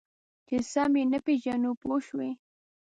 [0.47, 2.29] چې سم یې نه پېژنو پوه شوې!.